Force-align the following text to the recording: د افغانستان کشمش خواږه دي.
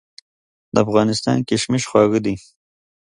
د 0.73 0.75
افغانستان 0.85 1.37
کشمش 1.49 1.83
خواږه 1.89 2.19
دي. 2.25 2.35